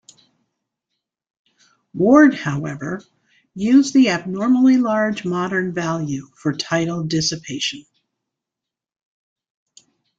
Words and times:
Ward, 1.93 2.33
however, 2.33 3.03
used 3.53 3.93
the 3.93 4.09
abnormally 4.09 4.77
large 4.77 5.25
modern 5.25 5.75
value 5.75 6.27
for 6.33 6.53
tidal 6.53 7.03
dissipation. 7.03 7.85